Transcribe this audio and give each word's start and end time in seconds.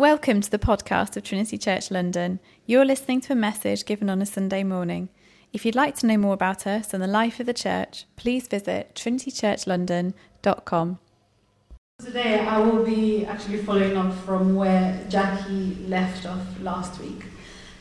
Welcome 0.00 0.40
to 0.40 0.50
the 0.50 0.58
podcast 0.58 1.18
of 1.18 1.24
Trinity 1.24 1.58
Church 1.58 1.90
London. 1.90 2.40
You're 2.64 2.86
listening 2.86 3.20
to 3.20 3.34
a 3.34 3.36
message 3.36 3.84
given 3.84 4.08
on 4.08 4.22
a 4.22 4.24
Sunday 4.24 4.64
morning. 4.64 5.10
If 5.52 5.66
you'd 5.66 5.74
like 5.74 5.94
to 5.96 6.06
know 6.06 6.16
more 6.16 6.32
about 6.32 6.66
us 6.66 6.94
and 6.94 7.02
the 7.02 7.06
life 7.06 7.38
of 7.38 7.44
the 7.44 7.52
church, 7.52 8.06
please 8.16 8.48
visit 8.48 8.94
trinitychurchlondon.com. 8.94 10.98
Today 12.02 12.38
I 12.38 12.58
will 12.60 12.82
be 12.82 13.26
actually 13.26 13.58
following 13.58 13.98
up 13.98 14.14
from 14.14 14.54
where 14.54 15.04
Jackie 15.10 15.76
left 15.86 16.24
off 16.24 16.46
last 16.62 16.98
week. 16.98 17.26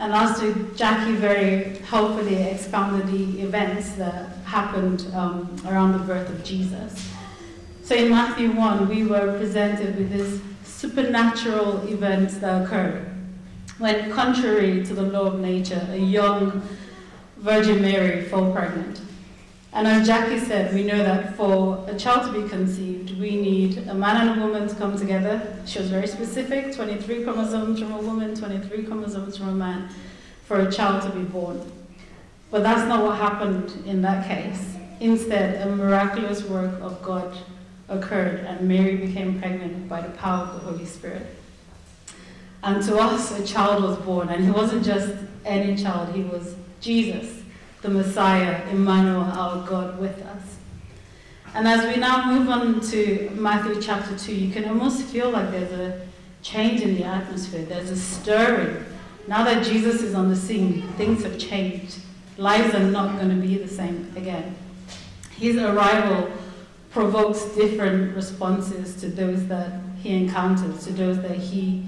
And 0.02 0.12
last 0.12 0.44
week, 0.44 0.76
Jackie 0.76 1.16
very 1.16 1.78
helpfully 1.78 2.36
expounded 2.36 3.08
the 3.08 3.44
events 3.44 3.94
that 3.94 4.36
happened 4.44 5.08
um, 5.14 5.56
around 5.66 5.94
the 5.94 6.00
birth 6.00 6.28
of 6.28 6.44
Jesus. 6.44 7.14
So 7.82 7.96
in 7.96 8.10
Matthew 8.10 8.52
1, 8.52 8.90
we 8.90 9.06
were 9.06 9.38
presented 9.38 9.96
with 9.96 10.12
this 10.12 10.42
supernatural 10.80 11.86
events 11.90 12.38
that 12.38 12.64
occurred 12.64 13.06
when, 13.80 14.10
contrary 14.14 14.82
to 14.86 14.94
the 14.94 15.02
law 15.02 15.24
of 15.24 15.38
nature, 15.38 15.86
a 15.92 15.98
young 15.98 16.62
Virgin 17.36 17.82
Mary 17.82 18.24
fell 18.24 18.54
pregnant. 18.54 19.02
And 19.74 19.86
as 19.86 20.08
Jackie 20.08 20.40
said, 20.40 20.74
we 20.74 20.84
know 20.84 20.98
that 21.00 21.36
for 21.36 21.86
a 21.90 21.98
child 21.98 22.34
to 22.34 22.42
be 22.42 22.48
conceived, 22.48 23.20
we 23.20 23.36
need 23.36 23.90
a 23.90 23.94
man 23.94 24.26
and 24.26 24.40
a 24.40 24.46
woman 24.46 24.70
to 24.70 24.76
come 24.76 24.98
together. 24.98 25.62
She 25.66 25.80
was 25.80 25.90
very 25.90 26.08
specific 26.08 26.74
23 26.74 27.26
chromosomes 27.26 27.80
from 27.82 27.92
a 27.92 27.98
woman, 27.98 28.34
23 28.34 28.84
chromosomes 28.84 29.36
from 29.36 29.50
a 29.50 29.54
man, 29.54 29.90
for 30.46 30.62
a 30.62 30.72
child 30.72 31.04
to 31.04 31.10
be 31.10 31.26
born. 31.26 31.62
But 32.52 32.64
that's 32.64 32.88
not 32.88 33.04
what 33.04 33.18
happened 33.18 33.84
in 33.86 34.02
that 34.04 34.26
case. 34.26 34.78
Instead, 35.02 35.62
a 35.68 35.70
miraculous 35.76 36.46
work 36.46 36.80
of 36.82 37.02
God 37.02 37.38
occurred 37.90 38.46
and 38.46 38.68
Mary 38.68 38.96
became 38.96 39.40
pregnant 39.40 39.90
by 39.90 40.02
the 40.02 40.10
power 40.10 40.46
of 40.46 40.54
the 40.54 40.60
Holy 40.60 40.86
Spirit. 40.86 41.26
And 42.62 42.84
to 42.84 42.98
us, 42.98 43.38
a 43.40 43.46
child 43.46 43.84
was 43.84 43.98
born, 43.98 44.30
and 44.30 44.44
he 44.44 44.52
wasn't 44.52 44.86
just 44.86 45.14
any 45.46 45.82
child, 45.82 46.14
he 46.14 46.24
was 46.24 46.56
Jesus, 46.82 47.42
the 47.82 47.90
Messiah, 47.90 48.68
Emmanuel, 48.70 49.24
our 49.24 49.66
God 49.66 49.98
with 50.00 50.22
us. 50.26 50.58
And 51.54 51.68
as 51.68 51.86
we 51.88 52.00
now 52.00 52.32
move 52.32 52.50
on 52.50 52.82
to 52.92 53.30
Matthew 53.34 53.82
chapter 53.82 54.18
2, 54.18 54.36
you 54.36 54.54
can 54.54 54.66
almost 54.66 55.04
feel 55.04 55.30
like 55.30 55.52
there's 55.52 55.72
a 55.72 56.08
change 56.42 56.82
in 56.82 56.96
the 56.96 57.04
atmosphere, 57.04 57.64
there's 57.64 57.90
a 57.90 57.98
stirring. 57.98 58.84
Now 59.28 59.44
that 59.46 59.66
Jesus 59.66 60.02
is 60.02 60.14
on 60.14 60.30
the 60.30 60.36
scene, 60.36 60.82
things 60.98 61.24
have 61.24 61.38
changed. 61.38 62.00
Lives 62.38 62.74
are 62.74 62.80
not 62.84 63.18
going 63.18 63.30
to 63.30 63.48
be 63.48 63.58
the 63.58 63.68
same 63.68 64.12
again. 64.16 64.56
His 65.38 65.58
arrival 65.58 66.30
provokes 66.92 67.44
different 67.56 68.16
responses 68.16 69.00
to 69.02 69.10
those 69.10 69.48
that 69.48 69.82
he 70.02 70.16
encounters, 70.24 70.86
to 70.86 70.94
those 70.94 71.22
that 71.22 71.38
he 71.38 71.86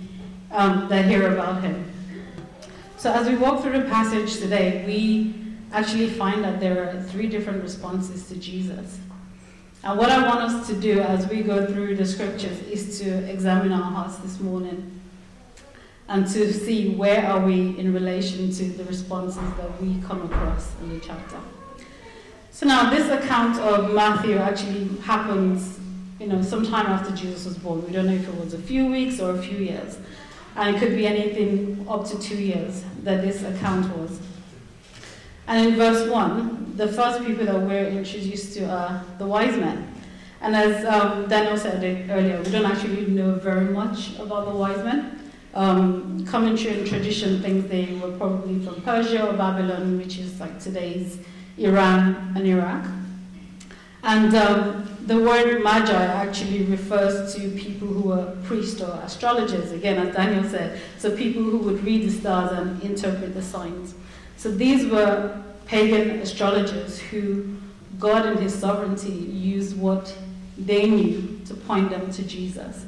um, 0.52 0.88
that 0.89 1.05
hear 1.05 1.33
about 1.33 1.61
him. 1.63 1.91
So 2.97 3.11
as 3.11 3.27
we 3.27 3.35
walk 3.35 3.61
through 3.61 3.81
the 3.81 3.89
passage 3.89 4.38
today, 4.38 4.83
we 4.85 5.33
actually 5.72 6.09
find 6.09 6.44
that 6.44 6.59
there 6.59 6.89
are 6.89 7.02
three 7.03 7.27
different 7.27 7.63
responses 7.63 8.27
to 8.27 8.35
Jesus. 8.35 8.99
And 9.83 9.97
what 9.97 10.09
I 10.11 10.27
want 10.27 10.41
us 10.41 10.67
to 10.67 10.75
do 10.75 10.99
as 10.99 11.27
we 11.27 11.41
go 11.41 11.66
through 11.66 11.95
the 11.95 12.05
scriptures 12.05 12.59
is 12.67 12.99
to 12.99 13.09
examine 13.31 13.72
our 13.72 13.91
hearts 13.91 14.17
this 14.17 14.39
morning 14.39 14.99
and 16.07 16.27
to 16.27 16.53
see 16.53 16.94
where 16.94 17.25
are 17.25 17.44
we 17.44 17.79
in 17.79 17.94
relation 17.94 18.52
to 18.52 18.66
the 18.66 18.83
responses 18.83 19.41
that 19.57 19.81
we 19.81 19.99
come 20.02 20.22
across 20.23 20.72
in 20.81 20.89
the 20.89 20.99
chapter. 20.99 21.38
So 22.52 22.67
now 22.67 22.89
this 22.89 23.09
account 23.09 23.57
of 23.59 23.94
Matthew 23.94 24.35
actually 24.35 24.89
happens, 24.99 25.80
you 26.19 26.27
know, 26.27 26.41
sometime 26.41 26.85
after 26.88 27.16
Jesus 27.16 27.45
was 27.45 27.57
born. 27.57 27.85
We 27.85 27.94
don't 27.94 28.07
know 28.07 28.13
if 28.13 28.27
it 28.27 28.35
was 28.35 28.53
a 28.53 28.59
few 28.59 28.88
weeks 28.88 29.21
or 29.21 29.31
a 29.31 29.41
few 29.41 29.57
years. 29.57 29.97
And 30.57 30.75
it 30.75 30.79
could 30.79 30.95
be 30.95 31.07
anything 31.07 31.85
up 31.89 32.05
to 32.07 32.19
two 32.19 32.35
years 32.35 32.83
that 33.03 33.22
this 33.22 33.41
account 33.44 33.95
was. 33.97 34.19
And 35.47 35.69
in 35.69 35.75
verse 35.75 36.09
1, 36.09 36.73
the 36.75 36.89
first 36.89 37.25
people 37.25 37.45
that 37.45 37.62
we're 37.62 37.88
introduced 37.88 38.53
to 38.57 38.69
are 38.69 39.06
the 39.18 39.25
wise 39.25 39.57
men. 39.57 39.88
And 40.41 40.53
as 40.53 40.83
um, 40.85 41.29
Daniel 41.29 41.57
said 41.57 41.81
earlier, 42.09 42.41
we 42.41 42.51
don't 42.51 42.66
actually 42.66 43.06
know 43.06 43.35
very 43.35 43.66
much 43.66 44.19
about 44.19 44.45
the 44.45 44.56
wise 44.56 44.83
men. 44.83 45.19
Um, 45.53 46.25
commentary 46.25 46.79
and 46.79 46.88
tradition 46.88 47.41
thinks 47.41 47.69
they 47.69 47.94
were 48.01 48.12
probably 48.18 48.63
from 48.63 48.81
Persia 48.81 49.25
or 49.25 49.33
Babylon, 49.33 49.97
which 49.97 50.18
is 50.18 50.39
like 50.39 50.59
today's 50.59 51.18
Iran 51.63 52.33
and 52.35 52.45
Iraq. 52.45 52.85
And 54.03 54.33
um, 54.33 54.97
the 55.05 55.17
word 55.17 55.63
magi 55.63 55.94
actually 55.94 56.63
refers 56.63 57.35
to 57.35 57.49
people 57.51 57.88
who 57.88 58.09
were 58.09 58.35
priests 58.44 58.81
or 58.81 58.99
astrologers, 59.03 59.71
again, 59.71 59.97
as 60.07 60.16
Daniel 60.16 60.44
said, 60.44 60.79
so 60.97 61.16
people 61.16 61.44
who 61.44 61.57
would 61.59 61.83
read 61.83 62.07
the 62.07 62.11
stars 62.11 62.51
and 62.51 62.81
interpret 62.81 63.33
the 63.33 63.41
signs. 63.41 63.94
So 64.38 64.51
these 64.51 64.88
were 64.88 65.41
pagan 65.66 66.19
astrologers 66.19 67.00
who 67.00 67.57
God 68.00 68.25
in 68.25 68.38
his 68.38 68.53
sovereignty 68.53 69.11
used 69.11 69.77
what 69.77 70.16
they 70.57 70.89
knew 70.89 71.39
to 71.45 71.53
point 71.53 71.91
them 71.91 72.11
to 72.11 72.23
Jesus. 72.23 72.85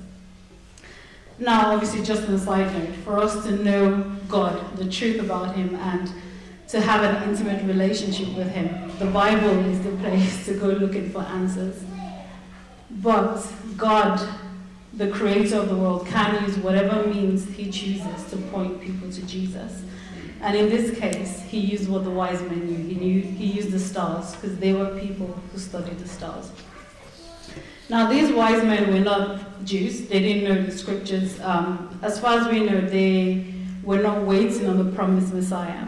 Now, 1.40 1.74
obviously, 1.74 2.04
just 2.04 2.28
on 2.28 2.34
a 2.36 2.40
side 2.40 2.74
note, 2.74 2.96
for 3.04 3.20
us 3.20 3.44
to 3.46 3.52
know 3.64 4.16
God, 4.28 4.78
the 4.78 4.90
truth 4.90 5.20
about 5.20 5.56
him, 5.56 5.76
and 5.76 6.12
to 6.74 6.82
have 6.82 7.04
an 7.04 7.30
intimate 7.30 7.64
relationship 7.66 8.28
with 8.36 8.52
Him. 8.52 8.68
The 8.98 9.06
Bible 9.06 9.60
is 9.70 9.80
the 9.84 9.92
place 9.98 10.44
to 10.48 10.56
go 10.56 10.70
looking 10.70 11.12
for 11.12 11.20
answers. 11.20 11.84
But 12.90 13.46
God, 13.78 14.20
the 14.92 15.10
creator 15.10 15.58
of 15.58 15.70
the 15.70 15.76
world, 15.76 16.08
can 16.08 16.44
use 16.44 16.58
whatever 16.58 17.08
means 17.08 17.48
He 17.48 17.70
chooses 17.70 18.24
to 18.32 18.38
point 18.52 18.82
people 18.82 19.12
to 19.12 19.22
Jesus. 19.28 19.84
And 20.42 20.58
in 20.58 20.68
this 20.68 20.98
case, 20.98 21.44
He 21.44 21.60
used 21.60 21.88
what 21.88 22.06
the 22.06 22.10
wise 22.10 22.42
men 22.42 22.66
knew. 22.66 22.90
He, 22.90 22.96
knew, 22.96 23.22
he 23.22 23.46
used 23.46 23.70
the 23.70 23.80
stars 23.80 24.34
because 24.34 24.58
they 24.58 24.74
were 24.74 25.00
people 25.00 25.28
who 25.28 25.60
studied 25.60 26.00
the 26.00 26.08
stars. 26.08 26.52
Now, 27.88 28.10
these 28.10 28.32
wise 28.32 28.64
men 28.64 28.92
were 28.92 29.00
not 29.00 29.64
Jews, 29.64 30.08
they 30.08 30.22
didn't 30.22 30.44
know 30.46 30.64
the 30.64 30.76
scriptures. 30.76 31.40
Um, 31.42 32.00
as 32.02 32.20
far 32.20 32.40
as 32.40 32.48
we 32.48 32.62
know, 32.62 32.82
they 32.82 33.46
were 33.84 34.02
not 34.02 34.24
waiting 34.24 34.68
on 34.68 34.84
the 34.84 34.92
promised 34.96 35.36
Messiah. 35.36 35.86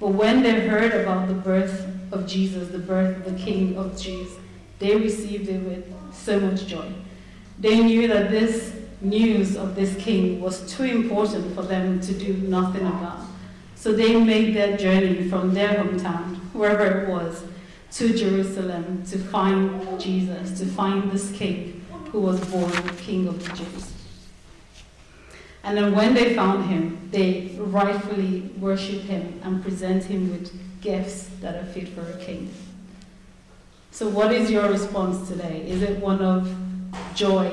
But 0.00 0.08
when 0.08 0.42
they 0.42 0.66
heard 0.66 0.92
about 0.92 1.28
the 1.28 1.34
birth 1.34 1.86
of 2.12 2.26
Jesus, 2.26 2.68
the 2.68 2.78
birth 2.78 3.16
of 3.16 3.24
the 3.32 3.38
King 3.42 3.76
of 3.76 3.98
Jews, 3.98 4.32
they 4.78 4.96
received 4.96 5.48
it 5.48 5.62
with 5.62 5.92
so 6.12 6.38
much 6.38 6.66
joy. 6.66 6.92
They 7.58 7.82
knew 7.82 8.06
that 8.08 8.30
this 8.30 8.74
news 9.00 9.56
of 9.56 9.74
this 9.74 9.96
king 9.96 10.40
was 10.40 10.70
too 10.72 10.84
important 10.84 11.54
for 11.54 11.62
them 11.62 12.00
to 12.00 12.12
do 12.12 12.34
nothing 12.34 12.86
about. 12.86 13.20
So 13.74 13.92
they 13.92 14.18
made 14.18 14.54
their 14.54 14.76
journey 14.76 15.28
from 15.28 15.54
their 15.54 15.74
hometown, 15.74 16.36
wherever 16.52 17.02
it 17.02 17.08
was, 17.08 17.44
to 17.92 18.14
Jerusalem 18.16 19.04
to 19.06 19.18
find 19.18 20.00
Jesus, 20.00 20.58
to 20.58 20.66
find 20.66 21.10
this 21.10 21.30
king 21.32 21.84
who 22.10 22.20
was 22.20 22.40
born 22.50 22.72
King 22.96 23.28
of 23.28 23.42
the 23.42 23.54
Jews. 23.54 23.95
And 25.66 25.76
then 25.76 25.96
when 25.96 26.14
they 26.14 26.32
found 26.32 26.66
him, 26.66 27.08
they 27.10 27.56
rightfully 27.58 28.42
worship 28.60 29.02
him 29.02 29.40
and 29.42 29.60
present 29.64 30.04
him 30.04 30.30
with 30.30 30.52
gifts 30.80 31.28
that 31.40 31.56
are 31.56 31.66
fit 31.66 31.88
for 31.88 32.02
a 32.02 32.16
king. 32.18 32.54
So, 33.90 34.08
what 34.08 34.30
is 34.30 34.48
your 34.48 34.70
response 34.70 35.28
today? 35.28 35.66
Is 35.66 35.82
it 35.82 35.98
one 35.98 36.22
of 36.22 36.54
joy 37.16 37.52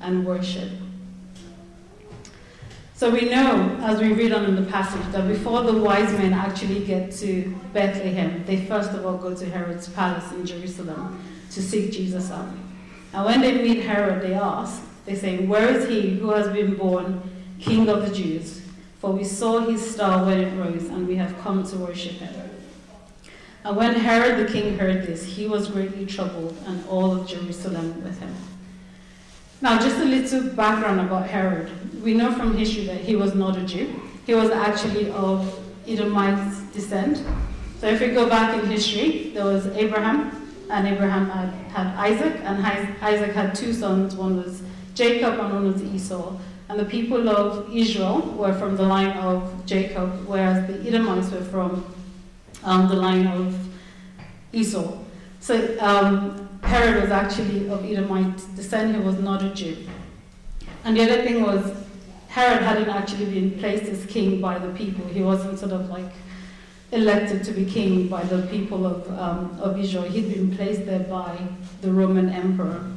and 0.00 0.24
worship? 0.24 0.70
So, 2.94 3.10
we 3.10 3.28
know, 3.28 3.76
as 3.82 4.00
we 4.00 4.14
read 4.14 4.32
on 4.32 4.46
in 4.46 4.56
the 4.56 4.70
passage, 4.70 5.12
that 5.12 5.28
before 5.28 5.62
the 5.62 5.74
wise 5.74 6.12
men 6.14 6.32
actually 6.32 6.86
get 6.86 7.12
to 7.16 7.54
Bethlehem, 7.74 8.42
they 8.46 8.64
first 8.64 8.92
of 8.92 9.04
all 9.04 9.18
go 9.18 9.34
to 9.34 9.44
Herod's 9.44 9.88
palace 9.88 10.32
in 10.32 10.46
Jerusalem 10.46 11.22
to 11.50 11.60
seek 11.60 11.92
Jesus 11.92 12.30
out. 12.30 12.48
And 13.12 13.26
when 13.26 13.42
they 13.42 13.60
meet 13.60 13.84
Herod, 13.84 14.22
they 14.22 14.32
ask, 14.32 14.82
they 15.04 15.14
say, 15.14 15.44
Where 15.44 15.68
is 15.68 15.86
he 15.90 16.16
who 16.16 16.30
has 16.30 16.48
been 16.48 16.76
born 16.76 17.20
King 17.60 17.88
of 17.88 18.08
the 18.08 18.14
Jews, 18.14 18.62
for 18.98 19.12
we 19.12 19.24
saw 19.24 19.60
his 19.60 19.94
star 19.94 20.24
when 20.24 20.40
it 20.40 20.56
rose, 20.56 20.84
and 20.84 21.06
we 21.06 21.16
have 21.16 21.38
come 21.40 21.64
to 21.64 21.76
worship 21.76 22.12
him. 22.12 22.34
And 23.64 23.76
when 23.76 23.94
Herod 23.94 24.46
the 24.46 24.50
king 24.50 24.78
heard 24.78 25.06
this, 25.06 25.24
he 25.24 25.46
was 25.46 25.68
greatly 25.68 26.06
troubled, 26.06 26.56
and 26.66 26.86
all 26.88 27.12
of 27.12 27.26
Jerusalem 27.26 28.02
with 28.02 28.18
him. 28.18 28.34
Now, 29.60 29.78
just 29.78 29.98
a 29.98 30.04
little 30.04 30.54
background 30.54 31.00
about 31.00 31.28
Herod. 31.28 31.70
We 32.02 32.14
know 32.14 32.32
from 32.32 32.56
history 32.56 32.86
that 32.86 33.02
he 33.02 33.14
was 33.14 33.34
not 33.34 33.58
a 33.58 33.62
Jew. 33.62 34.00
He 34.24 34.34
was 34.34 34.50
actually 34.50 35.10
of 35.10 35.60
Edomite 35.86 36.72
descent. 36.72 37.22
So 37.78 37.86
if 37.88 38.00
we 38.00 38.08
go 38.08 38.28
back 38.28 38.58
in 38.58 38.70
history, 38.70 39.32
there 39.34 39.44
was 39.44 39.66
Abraham, 39.66 40.50
and 40.70 40.86
Abraham 40.86 41.28
had, 41.28 41.52
had 41.72 41.86
Isaac, 41.96 42.40
and 42.42 42.64
Isaac 43.02 43.32
had 43.32 43.54
two 43.54 43.74
sons. 43.74 44.14
One 44.14 44.38
was 44.38 44.62
Jacob, 44.94 45.38
and 45.38 45.52
one 45.52 45.72
was 45.72 45.82
Esau. 45.82 46.38
And 46.70 46.78
the 46.78 46.84
people 46.84 47.28
of 47.28 47.74
Israel 47.74 48.20
were 48.38 48.54
from 48.54 48.76
the 48.76 48.84
line 48.84 49.16
of 49.16 49.66
Jacob, 49.66 50.24
whereas 50.24 50.68
the 50.68 50.86
Edomites 50.86 51.28
were 51.32 51.40
from 51.40 51.84
um, 52.62 52.88
the 52.88 52.94
line 52.94 53.26
of 53.26 53.58
Esau. 54.52 54.96
So 55.40 55.76
um, 55.80 56.48
Herod 56.62 57.02
was 57.02 57.10
actually 57.10 57.68
of 57.68 57.84
Edomite 57.84 58.36
descent, 58.54 58.94
he 58.94 59.02
was 59.02 59.18
not 59.18 59.42
a 59.42 59.52
Jew. 59.52 59.78
And 60.84 60.96
the 60.96 61.02
other 61.02 61.24
thing 61.24 61.42
was, 61.42 61.72
Herod 62.28 62.62
hadn't 62.62 62.88
actually 62.88 63.24
been 63.24 63.58
placed 63.58 63.90
as 63.90 64.06
king 64.06 64.40
by 64.40 64.56
the 64.60 64.72
people. 64.74 65.04
He 65.06 65.22
wasn't 65.22 65.58
sort 65.58 65.72
of 65.72 65.90
like 65.90 66.12
elected 66.92 67.42
to 67.46 67.50
be 67.50 67.64
king 67.64 68.06
by 68.06 68.22
the 68.22 68.42
people 68.46 68.86
of, 68.86 69.08
um, 69.18 69.58
of 69.60 69.76
Israel. 69.76 70.04
He'd 70.04 70.32
been 70.32 70.54
placed 70.54 70.86
there 70.86 71.00
by 71.00 71.36
the 71.80 71.90
Roman 71.90 72.28
emperor. 72.28 72.92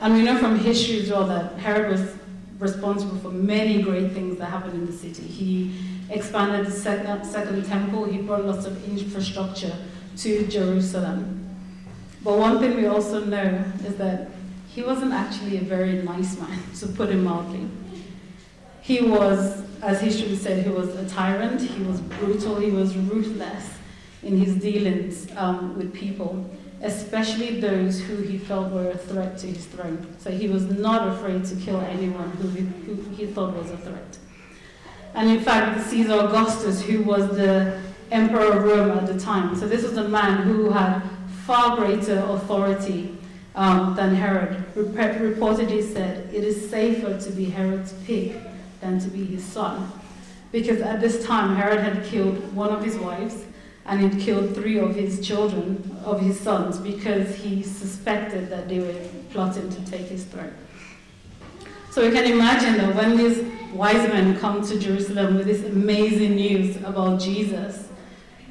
And 0.00 0.14
we 0.14 0.22
know 0.22 0.38
from 0.38 0.58
history 0.58 1.00
as 1.00 1.10
well 1.10 1.26
that 1.26 1.58
Herod 1.58 1.90
was 1.90 2.14
responsible 2.58 3.16
for 3.18 3.30
many 3.30 3.82
great 3.82 4.12
things 4.12 4.38
that 4.38 4.46
happened 4.46 4.74
in 4.74 4.86
the 4.86 4.92
city. 4.92 5.22
He 5.22 5.74
expanded 6.10 6.66
the 6.66 6.70
second, 6.70 7.24
second 7.24 7.64
temple, 7.66 8.04
he 8.04 8.18
brought 8.18 8.44
lots 8.44 8.66
of 8.66 8.84
infrastructure 8.88 9.76
to 10.18 10.46
Jerusalem. 10.46 11.42
But 12.22 12.38
one 12.38 12.58
thing 12.58 12.76
we 12.76 12.86
also 12.86 13.24
know 13.24 13.64
is 13.84 13.96
that 13.96 14.30
he 14.68 14.82
wasn't 14.82 15.12
actually 15.12 15.58
a 15.58 15.62
very 15.62 16.02
nice 16.02 16.38
man, 16.38 16.58
to 16.80 16.86
put 16.88 17.10
it 17.10 17.16
mildly. 17.16 17.68
He 18.82 19.00
was, 19.02 19.64
as 19.82 20.00
history 20.00 20.36
said, 20.36 20.64
he 20.64 20.70
was 20.70 20.94
a 20.96 21.08
tyrant, 21.08 21.60
he 21.60 21.82
was 21.82 22.00
brutal, 22.00 22.56
he 22.56 22.70
was 22.70 22.96
ruthless 22.96 23.70
in 24.22 24.38
his 24.38 24.56
dealings 24.56 25.28
um, 25.36 25.76
with 25.76 25.92
people 25.92 26.48
especially 26.82 27.60
those 27.60 28.00
who 28.00 28.16
he 28.16 28.38
felt 28.38 28.70
were 28.72 28.90
a 28.90 28.96
threat 28.96 29.38
to 29.38 29.46
his 29.46 29.64
throne. 29.66 30.06
So 30.18 30.30
he 30.30 30.48
was 30.48 30.64
not 30.64 31.08
afraid 31.08 31.44
to 31.46 31.56
kill 31.56 31.80
anyone 31.80 32.30
who 32.32 32.48
he, 32.48 32.60
who 32.60 32.94
he 33.14 33.26
thought 33.26 33.56
was 33.56 33.70
a 33.70 33.78
threat. 33.78 34.18
And 35.14 35.30
in 35.30 35.40
fact, 35.40 35.88
Caesar 35.88 36.12
Augustus, 36.12 36.82
who 36.82 37.02
was 37.02 37.28
the 37.30 37.80
emperor 38.10 38.52
of 38.52 38.64
Rome 38.64 38.98
at 38.98 39.06
the 39.06 39.18
time, 39.18 39.56
so 39.56 39.66
this 39.66 39.82
was 39.82 39.96
a 39.96 40.08
man 40.08 40.42
who 40.42 40.70
had 40.70 41.02
far 41.46 41.76
greater 41.76 42.18
authority 42.28 43.16
um, 43.54 43.96
than 43.96 44.14
Herod, 44.14 44.62
reportedly 44.74 45.82
said, 45.82 46.32
It 46.34 46.44
is 46.44 46.68
safer 46.68 47.18
to 47.18 47.30
be 47.30 47.46
Herod's 47.46 47.94
pig 48.04 48.36
than 48.82 49.00
to 49.00 49.08
be 49.08 49.24
his 49.24 49.42
son. 49.42 49.90
Because 50.52 50.82
at 50.82 51.00
this 51.00 51.24
time, 51.24 51.56
Herod 51.56 51.80
had 51.80 52.04
killed 52.04 52.54
one 52.54 52.70
of 52.70 52.84
his 52.84 52.96
wives 52.98 53.45
and 53.86 54.00
he'd 54.00 54.20
killed 54.20 54.54
three 54.54 54.78
of 54.78 54.94
his 54.94 55.26
children, 55.26 55.96
of 56.04 56.20
his 56.20 56.38
sons, 56.38 56.78
because 56.78 57.34
he 57.36 57.62
suspected 57.62 58.48
that 58.50 58.68
they 58.68 58.80
were 58.80 58.94
plotting 59.30 59.68
to 59.70 59.84
take 59.84 60.06
his 60.06 60.24
throne. 60.24 60.52
So 61.90 62.06
we 62.06 62.10
can 62.10 62.30
imagine 62.30 62.76
that 62.78 62.94
when 62.94 63.16
these 63.16 63.44
wise 63.72 64.08
men 64.08 64.38
come 64.38 64.66
to 64.66 64.78
Jerusalem 64.78 65.36
with 65.36 65.46
this 65.46 65.64
amazing 65.64 66.34
news 66.34 66.76
about 66.78 67.20
Jesus, 67.20 67.88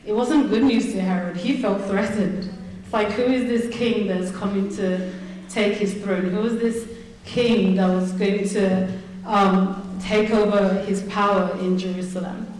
it 0.06 0.14
wasn't 0.14 0.50
good 0.50 0.64
news 0.64 0.94
to 0.94 1.02
Herod. 1.02 1.36
He 1.36 1.58
felt 1.58 1.82
threatened. 1.84 2.50
It's 2.84 2.94
like, 2.94 3.12
who 3.12 3.24
is 3.24 3.46
this 3.46 3.76
king 3.76 4.08
that's 4.08 4.32
coming 4.32 4.74
to 4.78 5.14
take 5.50 5.78
his 5.78 5.96
throne? 5.96 6.30
Who 6.30 6.42
is 6.46 6.60
this 6.60 6.88
king 7.26 7.76
that 7.76 7.88
was 7.88 8.12
going 8.14 8.48
to 8.50 8.92
um, 9.26 10.00
take 10.02 10.32
over 10.32 10.82
his 10.82 11.04
power 11.04 11.58
in 11.60 11.78
Jerusalem? 11.78 12.55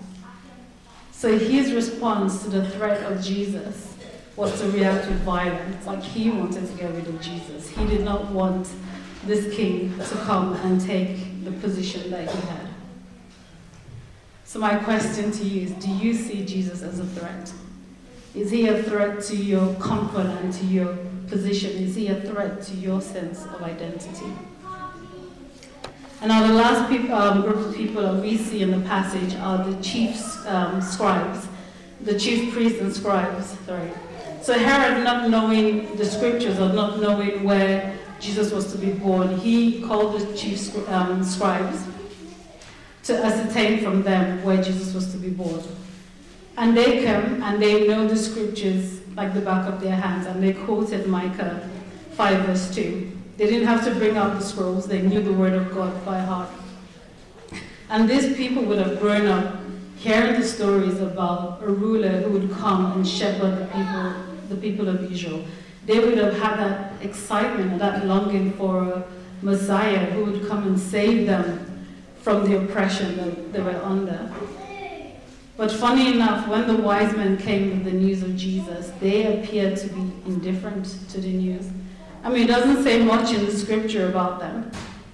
So 1.26 1.40
his 1.40 1.74
response 1.74 2.44
to 2.44 2.50
the 2.50 2.70
threat 2.70 3.02
of 3.12 3.20
Jesus 3.20 3.96
was 4.36 4.62
to 4.62 4.70
react 4.70 5.08
with 5.08 5.20
violence, 5.22 5.84
like 5.88 6.04
he 6.04 6.30
wanted 6.30 6.68
to 6.68 6.74
get 6.78 6.94
rid 6.94 7.08
of 7.08 7.20
Jesus. 7.20 7.68
He 7.68 7.84
did 7.88 8.02
not 8.02 8.30
want 8.30 8.70
this 9.26 9.52
king 9.56 9.98
to 9.98 10.16
come 10.18 10.54
and 10.54 10.80
take 10.80 11.44
the 11.44 11.52
position 11.54 12.12
that 12.12 12.30
he 12.30 12.42
had. 12.48 12.68
So, 14.44 14.60
my 14.60 14.76
question 14.76 15.32
to 15.32 15.44
you 15.44 15.64
is 15.64 15.72
do 15.84 15.90
you 15.90 16.14
see 16.14 16.46
Jesus 16.46 16.84
as 16.84 17.00
a 17.00 17.06
threat? 17.08 17.52
Is 18.36 18.52
he 18.52 18.68
a 18.68 18.84
threat 18.84 19.24
to 19.24 19.36
your 19.36 19.74
comfort 19.78 20.28
and 20.28 20.54
to 20.54 20.66
your 20.66 20.96
position? 21.26 21.72
Is 21.72 21.96
he 21.96 22.10
a 22.10 22.22
threat 22.22 22.62
to 22.68 22.76
your 22.76 23.02
sense 23.02 23.46
of 23.46 23.64
identity? 23.64 24.32
And 26.22 26.30
now 26.30 26.48
the 26.48 26.54
last 26.54 26.92
um, 27.12 27.42
group 27.42 27.58
of 27.58 27.76
people 27.76 28.02
that 28.02 28.22
we 28.22 28.38
see 28.38 28.62
in 28.62 28.72
the 28.72 28.88
passage 28.88 29.36
are 29.36 29.64
the 29.64 29.82
chief 29.84 30.18
um, 30.48 30.82
scribes, 30.82 31.48
the 32.02 32.18
chief 32.18 32.54
priests 32.54 32.80
and 32.80 32.94
scribes. 32.94 33.58
Sorry. 33.66 33.92
So 34.42 34.54
Herod, 34.54 35.04
not 35.04 35.30
knowing 35.30 35.96
the 35.96 36.06
scriptures 36.06 36.60
or 36.60 36.72
not 36.72 37.00
knowing 37.00 37.44
where 37.44 37.98
Jesus 38.20 38.52
was 38.52 38.72
to 38.72 38.78
be 38.78 38.92
born, 38.92 39.38
he 39.38 39.82
called 39.82 40.20
the 40.20 40.38
chief 40.38 40.76
um, 40.90 41.24
scribes 41.24 41.86
to 43.04 43.24
ascertain 43.24 43.84
from 43.84 44.04
them 44.04 44.44
where 44.44 44.62
Jesus 44.62 44.94
was 44.94 45.12
to 45.12 45.18
be 45.18 45.30
born. 45.30 45.62
And 46.58 46.76
they 46.76 47.04
come 47.04 47.44
and 47.44 47.62
they 47.62 47.88
know 47.88 48.08
the 48.08 48.16
scriptures 48.16 49.02
like 49.16 49.34
the 49.34 49.42
back 49.42 49.68
of 49.68 49.82
their 49.82 49.96
hands, 49.96 50.26
and 50.26 50.44
they 50.44 50.54
quoted 50.54 51.08
Micah 51.08 51.70
5 52.12 52.46
verse 52.46 52.74
2. 52.74 53.15
They 53.38 53.48
didn't 53.48 53.68
have 53.68 53.84
to 53.86 53.96
bring 53.96 54.18
out 54.18 54.40
the 54.40 54.46
scrolls, 54.46 54.88
they 54.88 55.02
knew 55.02 55.22
the 55.22 55.34
word 55.34 55.54
of 55.54 55.74
God 55.74 56.06
by 56.06 56.20
heart. 56.20 56.50
And 57.90 58.10
these 58.10 58.36
people 58.36 58.64
would 58.64 58.80
have 58.80 59.00
grown 59.00 59.28
up 59.28 59.58
hearing 59.98 60.40
the 60.40 60.48
stories 60.48 61.00
about 61.00 61.62
a 61.64 61.68
ruler 61.70 62.22
who 62.22 62.32
would 62.32 62.52
come 62.52 62.94
and 62.94 63.08
shepherd 63.08 63.58
the 63.60 63.66
people, 63.66 64.14
the 64.50 64.56
people 64.56 64.90
of 64.90 65.12
Israel. 65.12 65.44
They 65.86 66.00
would 66.00 66.18
have 66.18 66.38
had 66.38 66.58
that 66.58 67.04
excitement, 67.04 67.80
that 67.80 68.06
longing 68.06 68.54
for 68.54 68.84
a 68.84 69.08
Messiah 69.42 70.06
who 70.12 70.26
would 70.26 70.48
come 70.48 70.66
and 70.68 70.80
save 70.80 71.28
them 71.28 71.88
from 72.22 72.50
the 72.50 72.58
oppression 72.58 73.18
that 73.18 73.54
they 73.54 73.62
were 73.62 73.80
under. 73.84 74.32
But 75.58 75.72
funny 75.72 76.12
enough, 76.14 76.48
when 76.48 76.68
the 76.68 76.76
wise 76.76 77.16
men 77.16 77.38
came 77.38 77.70
with 77.70 77.86
the 77.86 77.92
news 77.92 78.24
of 78.24 78.36
Jesus, 78.36 78.92
they 79.00 79.40
appeared 79.40 79.78
to 79.78 79.88
be 79.88 80.12
indifferent 80.26 80.86
to 81.10 81.22
the 81.22 81.32
news. 81.32 81.70
I 82.26 82.30
mean, 82.30 82.46
it 82.46 82.48
doesn't 82.48 82.84
say 82.84 83.04
much 83.04 83.32
in 83.32 83.46
the 83.46 83.52
scripture 83.52 84.10
about 84.10 84.40
them, 84.40 84.72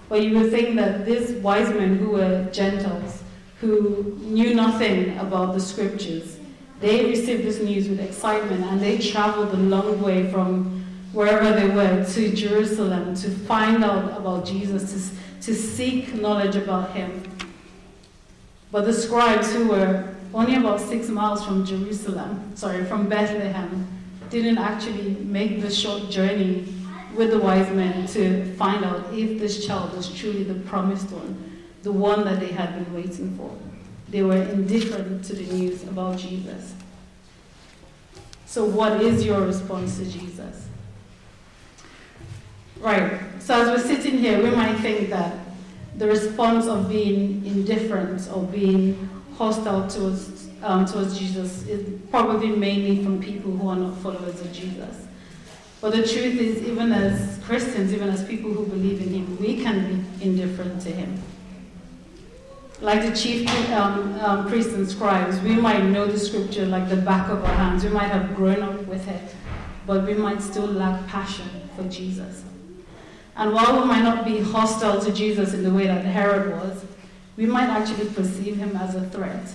but 0.07 0.23
you 0.23 0.33
would 0.39 0.49
think 0.49 0.77
that 0.77 1.05
these 1.05 1.31
wise 1.43 1.67
men 1.67 1.97
who 1.97 2.11
were 2.11 2.47
Gentiles, 2.53 3.21
who 3.59 4.17
knew 4.21 4.53
nothing 4.55 5.17
about 5.17 5.53
the 5.53 5.59
scriptures, 5.59 6.39
they 6.79 7.07
received 7.07 7.43
this 7.43 7.59
news 7.59 7.89
with 7.89 7.99
excitement 7.99 8.63
and 8.63 8.79
they 8.79 8.97
traveled 8.97 9.53
a 9.53 9.57
long 9.57 10.01
way 10.01 10.31
from 10.31 10.85
wherever 11.11 11.51
they 11.51 11.67
were 11.75 12.05
to 12.13 12.33
Jerusalem 12.33 13.13
to 13.15 13.29
find 13.29 13.83
out 13.83 14.17
about 14.17 14.45
Jesus, 14.45 14.93
to, 14.93 15.41
to 15.47 15.53
seek 15.53 16.15
knowledge 16.15 16.55
about 16.55 16.91
him. 16.91 17.23
But 18.71 18.85
the 18.85 18.93
scribes 18.93 19.51
who 19.51 19.67
were 19.67 20.15
only 20.33 20.55
about 20.55 20.79
six 20.79 21.09
miles 21.09 21.43
from 21.43 21.65
Jerusalem, 21.65 22.55
sorry, 22.55 22.85
from 22.85 23.09
Bethlehem, 23.09 23.85
didn't 24.29 24.59
actually 24.59 25.17
make 25.25 25.61
the 25.61 25.69
short 25.69 26.09
journey 26.09 26.73
with 27.15 27.31
the 27.31 27.39
wise 27.39 27.69
men 27.71 28.07
to 28.07 28.53
find 28.55 28.85
out 28.85 29.13
if 29.13 29.39
this 29.39 29.65
child 29.65 29.95
was 29.95 30.13
truly 30.13 30.43
the 30.43 30.55
promised 30.67 31.11
one, 31.11 31.63
the 31.83 31.91
one 31.91 32.23
that 32.25 32.39
they 32.39 32.51
had 32.51 32.73
been 32.73 32.93
waiting 32.93 33.35
for. 33.37 33.55
They 34.09 34.23
were 34.23 34.41
indifferent 34.41 35.23
to 35.25 35.35
the 35.35 35.51
news 35.53 35.83
about 35.83 36.17
Jesus. 36.17 36.73
So, 38.45 38.65
what 38.65 39.01
is 39.01 39.25
your 39.25 39.41
response 39.41 39.97
to 39.99 40.05
Jesus? 40.05 40.67
Right, 42.79 43.19
so 43.39 43.61
as 43.61 43.67
we're 43.67 43.95
sitting 43.95 44.17
here, 44.17 44.41
we 44.43 44.49
might 44.49 44.75
think 44.77 45.09
that 45.11 45.37
the 45.97 46.07
response 46.07 46.67
of 46.67 46.89
being 46.89 47.45
indifferent 47.45 48.27
or 48.33 48.43
being 48.43 49.09
hostile 49.35 49.87
towards, 49.87 50.49
um, 50.63 50.85
towards 50.85 51.17
Jesus 51.17 51.65
is 51.67 51.99
probably 52.09 52.49
mainly 52.49 53.03
from 53.03 53.21
people 53.21 53.51
who 53.51 53.69
are 53.69 53.75
not 53.75 53.97
followers 53.99 54.41
of 54.41 54.51
Jesus. 54.51 55.07
But 55.81 55.93
the 55.93 56.03
truth 56.03 56.39
is, 56.39 56.61
even 56.61 56.91
as 56.91 57.39
Christians, 57.43 57.91
even 57.91 58.09
as 58.09 58.23
people 58.23 58.53
who 58.53 58.65
believe 58.67 59.01
in 59.01 59.09
Him, 59.09 59.37
we 59.39 59.61
can 59.61 60.05
be 60.19 60.25
indifferent 60.25 60.79
to 60.83 60.91
Him. 60.91 61.19
Like 62.81 63.01
the 63.01 63.15
chief 63.15 63.49
um, 63.71 64.13
um, 64.21 64.47
priests 64.47 64.73
and 64.73 64.89
scribes, 64.89 65.39
we 65.41 65.55
might 65.55 65.83
know 65.85 66.05
the 66.05 66.19
scripture 66.19 66.65
like 66.65 66.87
the 66.87 66.97
back 66.97 67.29
of 67.29 67.43
our 67.43 67.53
hands. 67.53 67.83
We 67.83 67.89
might 67.89 68.09
have 68.09 68.35
grown 68.35 68.61
up 68.61 68.85
with 68.85 69.07
it, 69.07 69.35
but 69.87 70.05
we 70.05 70.13
might 70.13 70.41
still 70.41 70.67
lack 70.67 71.07
passion 71.07 71.49
for 71.75 71.83
Jesus. 71.89 72.43
And 73.35 73.53
while 73.53 73.79
we 73.79 73.87
might 73.87 74.03
not 74.03 74.23
be 74.23 74.39
hostile 74.39 75.01
to 75.01 75.11
Jesus 75.11 75.53
in 75.53 75.63
the 75.63 75.73
way 75.73 75.87
that 75.87 76.05
Herod 76.05 76.51
was, 76.51 76.85
we 77.37 77.45
might 77.45 77.69
actually 77.69 78.09
perceive 78.09 78.57
him 78.57 78.75
as 78.75 78.93
a 78.93 79.01
threat. 79.09 79.53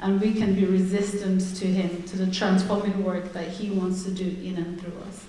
And 0.00 0.20
we 0.20 0.32
can 0.32 0.54
be 0.54 0.64
resistant 0.64 1.56
to 1.56 1.66
him, 1.66 2.02
to 2.04 2.16
the 2.16 2.30
transforming 2.30 3.04
work 3.04 3.32
that 3.32 3.48
he 3.48 3.70
wants 3.70 4.04
to 4.04 4.10
do 4.10 4.24
in 4.24 4.56
and 4.56 4.80
through 4.80 4.92
us. 5.08 5.24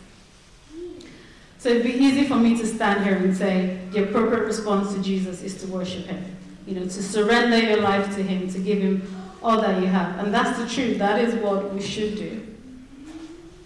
So 1.59 1.69
it'd 1.69 1.83
be 1.83 1.93
easy 1.93 2.25
for 2.25 2.35
me 2.35 2.57
to 2.57 2.65
stand 2.65 3.03
here 3.03 3.15
and 3.15 3.35
say 3.35 3.79
the 3.91 4.03
appropriate 4.03 4.45
response 4.45 4.93
to 4.93 5.01
Jesus 5.01 5.41
is 5.41 5.59
to 5.61 5.67
worship 5.67 6.05
him. 6.05 6.23
You 6.65 6.75
know, 6.75 6.83
to 6.83 7.03
surrender 7.03 7.57
your 7.57 7.81
life 7.81 8.15
to 8.15 8.23
him, 8.23 8.49
to 8.51 8.59
give 8.59 8.79
him 8.79 9.01
all 9.41 9.61
that 9.61 9.81
you 9.81 9.87
have. 9.87 10.19
And 10.19 10.33
that's 10.33 10.59
the 10.59 10.67
truth. 10.67 10.97
That 10.99 11.19
is 11.19 11.33
what 11.35 11.73
we 11.73 11.81
should 11.81 12.15
do. 12.15 12.45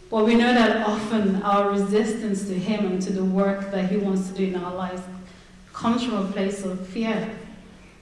But 0.09 0.25
we 0.25 0.35
know 0.35 0.53
that 0.53 0.85
often 0.85 1.41
our 1.41 1.71
resistance 1.71 2.45
to 2.47 2.53
him 2.53 2.85
and 2.85 3.01
to 3.01 3.13
the 3.13 3.23
work 3.23 3.71
that 3.71 3.89
he 3.89 3.97
wants 3.97 4.29
to 4.29 4.35
do 4.35 4.45
in 4.45 4.55
our 4.55 4.75
lives 4.75 5.01
comes 5.73 6.03
from 6.03 6.17
a 6.17 6.31
place 6.31 6.63
of 6.65 6.85
fear, 6.87 7.29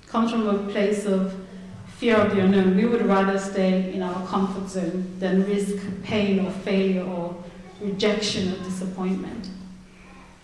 comes 0.08 0.32
from 0.32 0.48
a 0.48 0.58
place 0.72 1.06
of 1.06 1.36
fear 1.98 2.16
of 2.18 2.36
the 2.36 2.42
unknown. 2.42 2.76
We 2.76 2.86
would 2.86 3.06
rather 3.06 3.38
stay 3.38 3.94
in 3.94 4.02
our 4.02 4.26
comfort 4.28 4.70
zone 4.70 5.16
than 5.20 5.46
risk 5.46 5.78
pain 6.04 6.46
or 6.46 6.52
failure 6.52 7.04
or 7.04 7.36
rejection 7.80 8.54
or 8.54 8.58
disappointment. 8.64 9.50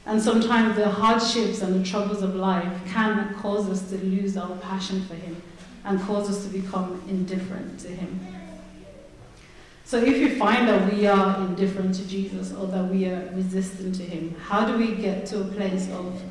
And 0.06 0.22
sometimes 0.22 0.76
the 0.76 0.90
hardships 0.90 1.62
and 1.62 1.84
the 1.84 1.88
troubles 1.88 2.22
of 2.22 2.36
life 2.36 2.72
can 2.88 3.34
cause 3.36 3.68
us 3.70 3.90
to 3.90 3.98
lose 3.98 4.38
our 4.38 4.56
passion 4.58 5.04
for 5.06 5.16
Him 5.16 5.42
and 5.84 6.00
cause 6.02 6.30
us 6.30 6.44
to 6.46 6.50
become 6.50 7.02
indifferent 7.08 7.80
to 7.82 7.88
Him. 7.88 8.20
So 9.84 9.98
if 9.98 10.18
you 10.18 10.36
find 10.36 10.68
that 10.68 10.94
we 10.94 11.08
are 11.08 11.38
indifferent 11.46 11.96
to 11.96 12.08
Jesus 12.08 12.52
or 12.54 12.68
that 12.68 12.86
we 12.86 13.06
are 13.06 13.30
resistant 13.34 13.96
to 13.96 14.04
Him, 14.04 14.36
how 14.46 14.66
do 14.66 14.78
we 14.78 14.96
get 14.96 15.26
to 15.28 15.42
a 15.42 15.46
place 15.46 15.90
of 15.92 16.22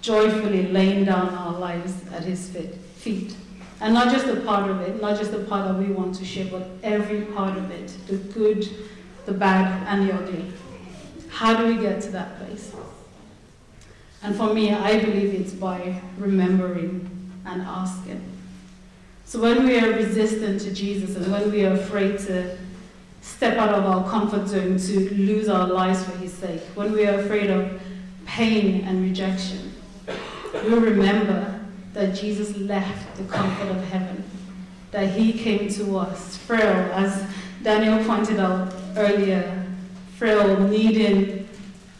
joyfully 0.00 0.68
laying 0.68 1.04
down 1.04 1.30
our 1.30 1.58
lives 1.58 1.94
at 2.12 2.24
His 2.24 2.50
feet? 2.96 3.34
And 3.80 3.92
not 3.92 4.10
just 4.10 4.26
the 4.26 4.40
part 4.40 4.70
of 4.70 4.80
it, 4.80 5.00
not 5.00 5.18
just 5.18 5.32
the 5.32 5.40
part 5.40 5.68
that 5.68 5.78
we 5.78 5.92
want 5.92 6.14
to 6.16 6.24
share, 6.24 6.46
but 6.50 6.68
every 6.82 7.22
part 7.22 7.56
of 7.58 7.70
it 7.70 7.94
the 8.06 8.16
good, 8.16 8.66
the 9.26 9.32
bad, 9.32 9.86
and 9.86 10.08
the 10.08 10.14
ugly. 10.14 10.52
How 11.28 11.54
do 11.54 11.66
we 11.66 11.80
get 11.80 12.00
to 12.02 12.10
that 12.12 12.38
place? 12.38 12.74
And 14.26 14.34
for 14.34 14.52
me, 14.52 14.72
I 14.72 14.98
believe 14.98 15.40
it's 15.40 15.52
by 15.52 16.02
remembering 16.18 17.08
and 17.44 17.62
asking. 17.62 18.20
So 19.24 19.40
when 19.40 19.64
we 19.64 19.78
are 19.78 19.92
resistant 19.92 20.60
to 20.62 20.74
Jesus 20.74 21.14
and 21.14 21.30
when 21.30 21.52
we 21.52 21.64
are 21.64 21.74
afraid 21.74 22.18
to 22.26 22.58
step 23.20 23.56
out 23.56 23.72
of 23.72 23.86
our 23.86 24.10
comfort 24.10 24.48
zone 24.48 24.78
to 24.78 25.14
lose 25.14 25.48
our 25.48 25.68
lives 25.68 26.02
for 26.02 26.10
his 26.18 26.32
sake, 26.32 26.60
when 26.74 26.90
we 26.90 27.06
are 27.06 27.20
afraid 27.20 27.50
of 27.50 27.80
pain 28.24 28.84
and 28.84 29.00
rejection, 29.00 29.72
we 30.64 30.74
remember 30.74 31.60
that 31.92 32.12
Jesus 32.16 32.56
left 32.56 33.16
the 33.18 33.24
comfort 33.32 33.68
of 33.68 33.84
heaven, 33.84 34.24
that 34.90 35.08
he 35.08 35.34
came 35.34 35.68
to 35.68 35.98
us 35.98 36.36
frail, 36.36 36.90
as 36.94 37.24
Daniel 37.62 38.04
pointed 38.04 38.40
out 38.40 38.74
earlier, 38.96 39.64
frail, 40.16 40.58
needing 40.58 41.48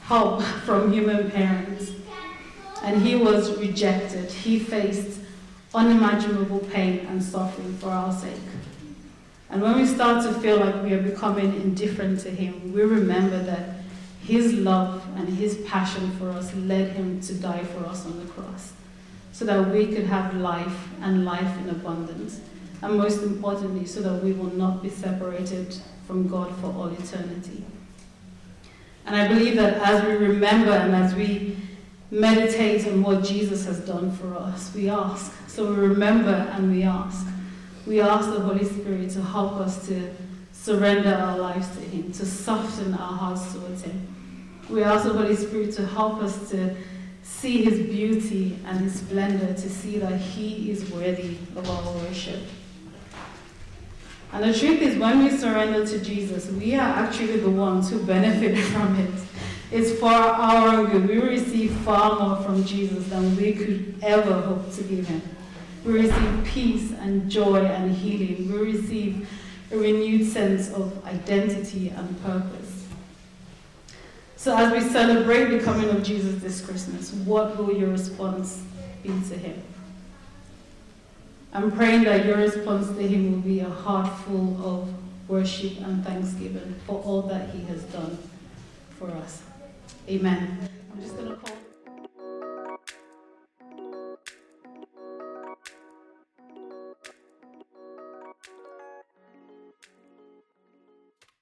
help 0.02 0.42
from 0.64 0.92
human 0.92 1.30
parents 1.30 1.92
and 2.86 3.02
he 3.02 3.16
was 3.16 3.58
rejected. 3.58 4.30
He 4.30 4.60
faced 4.60 5.18
unimaginable 5.74 6.60
pain 6.60 7.04
and 7.06 7.22
suffering 7.22 7.76
for 7.78 7.88
our 7.88 8.12
sake. 8.12 8.32
And 9.50 9.60
when 9.60 9.74
we 9.76 9.84
start 9.84 10.24
to 10.24 10.32
feel 10.40 10.58
like 10.58 10.82
we 10.84 10.92
are 10.92 11.02
becoming 11.02 11.52
indifferent 11.56 12.20
to 12.20 12.30
him, 12.30 12.72
we 12.72 12.82
remember 12.82 13.42
that 13.42 13.70
his 14.22 14.52
love 14.54 15.04
and 15.16 15.28
his 15.28 15.56
passion 15.66 16.12
for 16.12 16.30
us 16.30 16.54
led 16.54 16.92
him 16.92 17.20
to 17.22 17.34
die 17.34 17.64
for 17.64 17.84
us 17.86 18.06
on 18.06 18.20
the 18.20 18.32
cross 18.32 18.72
so 19.32 19.44
that 19.44 19.68
we 19.72 19.88
could 19.88 20.06
have 20.06 20.36
life 20.36 20.88
and 21.02 21.24
life 21.24 21.58
in 21.58 21.68
abundance. 21.70 22.40
And 22.82 22.96
most 22.96 23.22
importantly, 23.22 23.84
so 23.86 24.00
that 24.00 24.22
we 24.22 24.32
will 24.32 24.52
not 24.54 24.80
be 24.80 24.90
separated 24.90 25.76
from 26.06 26.28
God 26.28 26.54
for 26.60 26.66
all 26.66 26.86
eternity. 26.86 27.64
And 29.06 29.16
I 29.16 29.26
believe 29.26 29.56
that 29.56 29.74
as 29.74 30.04
we 30.04 30.14
remember 30.14 30.70
and 30.70 30.94
as 30.94 31.14
we 31.14 31.55
meditate 32.10 32.86
on 32.86 33.02
what 33.02 33.24
Jesus 33.24 33.64
has 33.66 33.80
done 33.80 34.10
for 34.12 34.34
us. 34.36 34.72
We 34.74 34.88
ask. 34.88 35.32
So 35.48 35.70
we 35.70 35.76
remember 35.76 36.48
and 36.52 36.70
we 36.70 36.82
ask. 36.82 37.26
We 37.86 38.00
ask 38.00 38.30
the 38.30 38.40
Holy 38.40 38.64
Spirit 38.64 39.10
to 39.10 39.22
help 39.22 39.54
us 39.54 39.86
to 39.88 40.10
surrender 40.52 41.14
our 41.14 41.38
lives 41.38 41.68
to 41.76 41.80
Him, 41.80 42.12
to 42.12 42.26
soften 42.26 42.94
our 42.94 43.12
hearts 43.12 43.52
towards 43.52 43.82
Him. 43.82 44.14
We 44.68 44.82
ask 44.82 45.04
the 45.04 45.12
Holy 45.12 45.36
Spirit 45.36 45.72
to 45.74 45.86
help 45.86 46.20
us 46.22 46.50
to 46.50 46.74
see 47.22 47.62
His 47.62 47.78
beauty 47.78 48.58
and 48.66 48.80
His 48.80 49.00
splendor, 49.00 49.54
to 49.54 49.70
see 49.70 49.98
that 49.98 50.16
He 50.20 50.70
is 50.70 50.90
worthy 50.90 51.36
of 51.54 51.68
our 51.70 51.92
worship. 51.94 52.40
And 54.32 54.52
the 54.52 54.58
truth 54.58 54.82
is, 54.82 54.98
when 54.98 55.22
we 55.22 55.30
surrender 55.30 55.86
to 55.86 56.00
Jesus, 56.00 56.50
we 56.50 56.74
are 56.74 56.80
actually 56.80 57.38
the 57.38 57.50
ones 57.50 57.90
who 57.90 58.04
benefit 58.04 58.58
from 58.72 58.98
it 58.98 59.14
is 59.70 59.98
for 59.98 60.08
our 60.08 60.84
good. 60.86 61.08
We 61.08 61.18
receive 61.18 61.72
far 61.78 62.18
more 62.20 62.44
from 62.44 62.64
Jesus 62.64 63.08
than 63.08 63.36
we 63.36 63.52
could 63.52 63.94
ever 64.02 64.32
hope 64.32 64.72
to 64.74 64.82
give 64.82 65.06
him. 65.06 65.22
We 65.84 66.00
receive 66.00 66.44
peace 66.44 66.92
and 67.00 67.30
joy 67.30 67.64
and 67.64 67.94
healing. 67.94 68.50
We 68.50 68.72
receive 68.72 69.28
a 69.72 69.76
renewed 69.76 70.30
sense 70.30 70.72
of 70.72 71.04
identity 71.04 71.88
and 71.90 72.22
purpose. 72.22 72.86
So, 74.36 74.56
as 74.56 74.72
we 74.72 74.80
celebrate 74.80 75.46
the 75.46 75.60
coming 75.60 75.88
of 75.88 76.04
Jesus 76.04 76.40
this 76.40 76.60
Christmas, 76.60 77.12
what 77.12 77.56
will 77.56 77.76
your 77.76 77.90
response 77.90 78.62
be 79.02 79.08
to 79.08 79.36
him? 79.36 79.62
I'm 81.52 81.72
praying 81.72 82.04
that 82.04 82.26
your 82.26 82.36
response 82.36 82.88
to 82.88 83.02
him 83.08 83.32
will 83.32 83.40
be 83.40 83.60
a 83.60 83.68
heart 83.68 84.12
full 84.20 84.56
of 84.64 84.88
worship 85.28 85.80
and 85.80 86.04
thanksgiving 86.04 86.74
for 86.86 87.00
all 87.02 87.22
that 87.22 87.50
he 87.50 87.64
has 87.64 87.82
done 87.84 88.18
for 88.98 89.10
us. 89.10 89.42
Amen. 90.08 90.68
I'm 90.92 91.02
just 91.02 91.16
going 91.16 91.30
to 91.30 91.36
call. 91.36 91.65